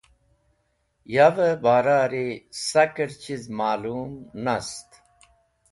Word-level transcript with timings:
Yavẽ 1.15 1.55
barari 1.63 2.27
sakẽr 2.67 3.11
chiz 3.21 3.43
malũm 3.57 4.11
nast. 4.45 4.89